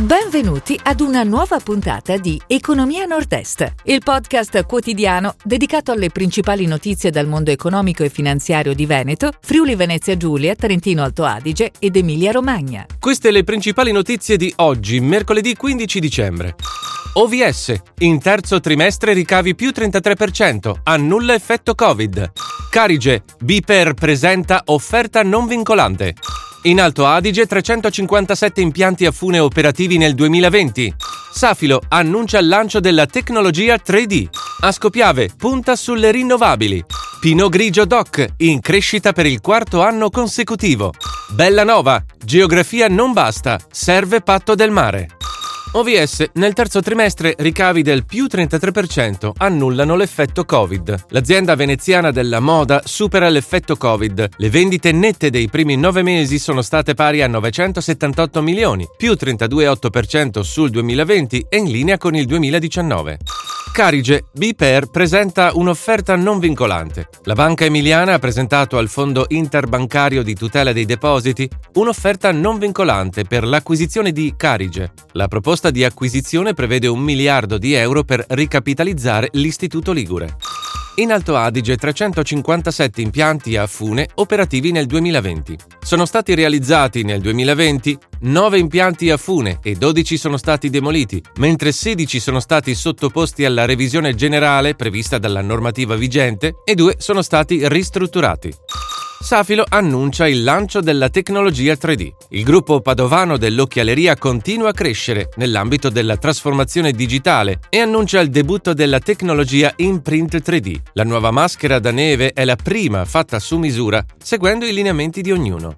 Benvenuti 0.00 0.80
ad 0.82 1.00
una 1.00 1.24
nuova 1.24 1.58
puntata 1.58 2.16
di 2.16 2.40
Economia 2.46 3.04
Nord-Est, 3.04 3.74
il 3.84 4.00
podcast 4.02 4.64
quotidiano 4.64 5.34
dedicato 5.44 5.92
alle 5.92 6.08
principali 6.08 6.64
notizie 6.64 7.10
dal 7.10 7.26
mondo 7.26 7.50
economico 7.50 8.02
e 8.02 8.08
finanziario 8.08 8.72
di 8.72 8.86
Veneto, 8.86 9.30
Friuli 9.42 9.74
Venezia 9.74 10.16
Giulia, 10.16 10.54
Trentino 10.54 11.02
Alto 11.02 11.24
Adige 11.24 11.72
ed 11.78 11.96
Emilia 11.96 12.30
Romagna. 12.30 12.86
Queste 12.98 13.30
le 13.30 13.44
principali 13.44 13.92
notizie 13.92 14.38
di 14.38 14.50
oggi, 14.56 15.00
mercoledì 15.00 15.54
15 15.54 16.00
dicembre. 16.00 16.54
OVS. 17.12 17.74
In 17.98 18.22
terzo 18.22 18.58
trimestre 18.58 19.12
ricavi 19.12 19.54
più 19.54 19.68
33%, 19.68 20.76
annulla 20.84 21.34
effetto 21.34 21.74
Covid. 21.74 22.32
Carige. 22.70 23.24
Biper 23.38 23.92
presenta 23.92 24.62
offerta 24.64 25.22
non 25.22 25.46
vincolante. 25.46 26.14
In 26.62 26.78
Alto 26.78 27.06
Adige 27.06 27.46
357 27.46 28.60
impianti 28.60 29.06
a 29.06 29.12
fune 29.12 29.38
operativi 29.38 29.96
nel 29.96 30.14
2020. 30.14 30.94
Safilo 31.32 31.80
annuncia 31.88 32.38
il 32.38 32.48
lancio 32.48 32.80
della 32.80 33.06
tecnologia 33.06 33.76
3D. 33.76 34.28
Ascopiave 34.60 35.30
punta 35.34 35.74
sulle 35.74 36.10
rinnovabili. 36.10 36.84
Pinot 37.18 37.48
Grigio 37.48 37.86
Doc 37.86 38.26
in 38.38 38.60
crescita 38.60 39.12
per 39.12 39.24
il 39.24 39.40
quarto 39.40 39.82
anno 39.82 40.10
consecutivo. 40.10 40.92
Bella 41.30 41.64
Nova, 41.64 42.02
geografia 42.22 42.88
non 42.88 43.14
basta, 43.14 43.58
serve 43.70 44.20
patto 44.20 44.54
del 44.54 44.70
mare. 44.70 45.19
OVS 45.72 46.30
nel 46.34 46.52
terzo 46.52 46.82
trimestre 46.82 47.36
ricavi 47.38 47.82
del 47.82 48.04
più 48.04 48.24
33% 48.24 49.30
annullano 49.36 49.94
l'effetto 49.94 50.44
Covid. 50.44 51.04
L'azienda 51.10 51.54
veneziana 51.54 52.10
della 52.10 52.40
moda 52.40 52.82
supera 52.84 53.28
l'effetto 53.28 53.76
Covid. 53.76 54.30
Le 54.36 54.50
vendite 54.50 54.90
nette 54.90 55.30
dei 55.30 55.48
primi 55.48 55.76
nove 55.76 56.02
mesi 56.02 56.40
sono 56.40 56.60
state 56.62 56.94
pari 56.94 57.22
a 57.22 57.28
978 57.28 58.42
milioni, 58.42 58.84
più 58.96 59.12
32,8% 59.12 60.40
sul 60.40 60.70
2020 60.70 61.46
e 61.48 61.58
in 61.58 61.70
linea 61.70 61.98
con 61.98 62.16
il 62.16 62.26
2019. 62.26 63.18
Carige, 63.80 64.24
BPER 64.30 64.90
presenta 64.90 65.52
un'offerta 65.54 66.14
non 66.14 66.38
vincolante. 66.38 67.08
La 67.22 67.32
Banca 67.32 67.64
Emiliana 67.64 68.12
ha 68.12 68.18
presentato 68.18 68.76
al 68.76 68.90
Fondo 68.90 69.24
Interbancario 69.28 70.22
di 70.22 70.34
tutela 70.34 70.74
dei 70.74 70.84
depositi 70.84 71.48
un'offerta 71.72 72.30
non 72.30 72.58
vincolante 72.58 73.24
per 73.24 73.42
l'acquisizione 73.42 74.12
di 74.12 74.34
Carige. 74.36 74.92
La 75.12 75.28
proposta 75.28 75.70
di 75.70 75.82
acquisizione 75.82 76.52
prevede 76.52 76.88
un 76.88 77.00
miliardo 77.00 77.56
di 77.56 77.72
euro 77.72 78.04
per 78.04 78.22
ricapitalizzare 78.28 79.30
l'Istituto 79.32 79.92
Ligure. 79.92 80.36
In 80.96 81.12
Alto 81.12 81.36
Adige 81.36 81.76
357 81.76 83.00
impianti 83.00 83.56
a 83.56 83.66
fune 83.66 84.08
operativi 84.16 84.72
nel 84.72 84.86
2020. 84.86 85.56
Sono 85.80 86.04
stati 86.04 86.34
realizzati 86.34 87.04
nel 87.04 87.20
2020 87.20 87.98
9 88.22 88.58
impianti 88.58 89.08
a 89.08 89.16
fune 89.16 89.60
e 89.62 89.76
12 89.76 90.18
sono 90.18 90.36
stati 90.36 90.68
demoliti, 90.68 91.22
mentre 91.36 91.72
16 91.72 92.20
sono 92.20 92.40
stati 92.40 92.74
sottoposti 92.74 93.44
alla 93.44 93.64
revisione 93.64 94.14
generale 94.14 94.74
prevista 94.74 95.16
dalla 95.16 95.40
normativa 95.40 95.94
vigente 95.94 96.56
e 96.64 96.74
2 96.74 96.96
sono 96.98 97.22
stati 97.22 97.66
ristrutturati. 97.68 98.52
Safilo 99.22 99.66
annuncia 99.68 100.26
il 100.26 100.42
lancio 100.42 100.80
della 100.80 101.10
tecnologia 101.10 101.74
3D. 101.74 102.08
Il 102.30 102.42
gruppo 102.42 102.80
padovano 102.80 103.36
dell'occhialeria 103.36 104.16
continua 104.16 104.70
a 104.70 104.72
crescere 104.72 105.28
nell'ambito 105.36 105.90
della 105.90 106.16
trasformazione 106.16 106.92
digitale 106.92 107.60
e 107.68 107.80
annuncia 107.80 108.18
il 108.20 108.30
debutto 108.30 108.72
della 108.72 108.98
tecnologia 108.98 109.74
Imprint 109.76 110.36
3D. 110.36 110.80
La 110.94 111.04
nuova 111.04 111.30
maschera 111.30 111.78
da 111.78 111.90
neve 111.90 112.32
è 112.32 112.46
la 112.46 112.56
prima 112.56 113.04
fatta 113.04 113.38
su 113.38 113.58
misura, 113.58 114.02
seguendo 114.20 114.64
i 114.64 114.72
lineamenti 114.72 115.20
di 115.20 115.30
ognuno. 115.30 115.76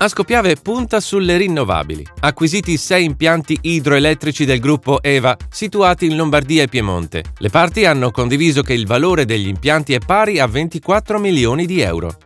Ascopiave 0.00 0.54
punta 0.54 1.00
sulle 1.00 1.36
rinnovabili. 1.36 2.06
Acquisiti 2.20 2.76
sei 2.76 3.04
impianti 3.04 3.58
idroelettrici 3.60 4.44
del 4.44 4.60
gruppo 4.60 5.02
EVA, 5.02 5.36
situati 5.50 6.06
in 6.06 6.14
Lombardia 6.14 6.62
e 6.62 6.68
Piemonte. 6.68 7.24
Le 7.38 7.48
parti 7.48 7.84
hanno 7.84 8.12
condiviso 8.12 8.62
che 8.62 8.74
il 8.74 8.86
valore 8.86 9.24
degli 9.24 9.48
impianti 9.48 9.94
è 9.94 9.98
pari 9.98 10.38
a 10.38 10.46
24 10.46 11.18
milioni 11.18 11.66
di 11.66 11.80
euro. 11.80 12.16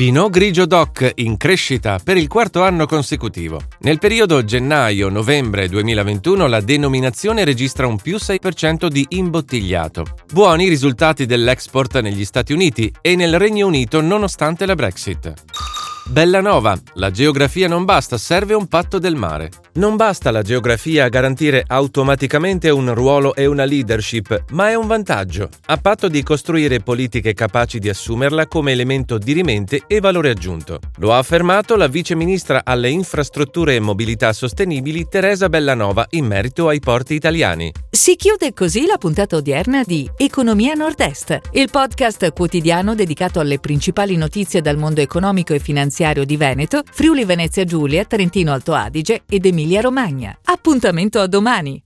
Pinot 0.00 0.30
Grigio 0.30 0.64
Doc 0.64 1.12
in 1.16 1.36
crescita 1.36 2.00
per 2.02 2.16
il 2.16 2.26
quarto 2.26 2.62
anno 2.62 2.86
consecutivo. 2.86 3.60
Nel 3.80 3.98
periodo 3.98 4.42
gennaio-novembre 4.42 5.68
2021 5.68 6.46
la 6.46 6.62
denominazione 6.62 7.44
registra 7.44 7.86
un 7.86 7.98
più 7.98 8.16
6% 8.16 8.86
di 8.86 9.04
imbottigliato. 9.10 10.06
Buoni 10.32 10.68
risultati 10.68 11.26
dell'export 11.26 12.00
negli 12.00 12.24
Stati 12.24 12.54
Uniti 12.54 12.90
e 13.02 13.14
nel 13.14 13.38
Regno 13.38 13.66
Unito 13.66 14.00
nonostante 14.00 14.64
la 14.64 14.74
Brexit. 14.74 15.34
Bellanova, 16.10 16.76
la 16.94 17.12
geografia 17.12 17.68
non 17.68 17.84
basta, 17.84 18.18
serve 18.18 18.54
un 18.54 18.66
patto 18.66 18.98
del 18.98 19.14
mare. 19.14 19.48
Non 19.74 19.94
basta 19.94 20.32
la 20.32 20.42
geografia 20.42 21.04
a 21.04 21.08
garantire 21.08 21.62
automaticamente 21.64 22.68
un 22.68 22.92
ruolo 22.92 23.36
e 23.36 23.46
una 23.46 23.64
leadership, 23.64 24.46
ma 24.50 24.70
è 24.70 24.74
un 24.74 24.88
vantaggio, 24.88 25.48
a 25.66 25.76
patto 25.76 26.08
di 26.08 26.24
costruire 26.24 26.80
politiche 26.80 27.32
capaci 27.32 27.78
di 27.78 27.88
assumerla 27.88 28.48
come 28.48 28.72
elemento 28.72 29.18
dirimente 29.18 29.82
e 29.86 30.00
valore 30.00 30.30
aggiunto. 30.30 30.80
Lo 30.96 31.12
ha 31.12 31.18
affermato 31.18 31.76
la 31.76 31.86
vice 31.86 32.16
ministra 32.16 32.62
alle 32.64 32.88
infrastrutture 32.88 33.76
e 33.76 33.80
mobilità 33.80 34.32
sostenibili 34.32 35.06
Teresa 35.08 35.48
Bellanova 35.48 36.08
in 36.10 36.26
merito 36.26 36.66
ai 36.66 36.80
porti 36.80 37.14
italiani. 37.14 37.72
Si 37.88 38.16
chiude 38.16 38.52
così 38.52 38.84
la 38.86 38.98
puntata 38.98 39.36
odierna 39.36 39.84
di 39.84 40.10
Economia 40.16 40.74
Nord-Est, 40.74 41.38
il 41.52 41.70
podcast 41.70 42.32
quotidiano 42.32 42.96
dedicato 42.96 43.38
alle 43.38 43.60
principali 43.60 44.16
notizie 44.16 44.60
dal 44.60 44.76
mondo 44.76 45.00
economico 45.00 45.54
e 45.54 45.60
finanziario 46.00 46.24
di 46.24 46.36
Veneto, 46.38 46.82
Friuli 46.90 47.24
Venezia 47.26 47.64
Giulia, 47.64 48.04
Trentino 48.06 48.52
Alto 48.52 48.72
Adige 48.72 49.22
ed 49.28 49.44
Emilia 49.44 49.82
Romagna. 49.82 50.36
Appuntamento 50.44 51.20
a 51.20 51.26
domani! 51.26 51.78